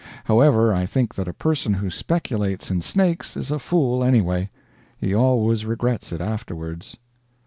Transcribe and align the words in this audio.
However, 0.23 0.73
I 0.73 0.87
think 0.87 1.13
that 1.13 1.27
a 1.27 1.31
person 1.31 1.75
who 1.75 1.91
speculates 1.91 2.71
in 2.71 2.81
snakes 2.81 3.37
is 3.37 3.51
a 3.51 3.59
fool, 3.59 4.03
anyway. 4.03 4.49
He 4.97 5.13
always 5.13 5.63
regrets 5.63 6.11
it 6.11 6.21
afterwards. 6.21 6.97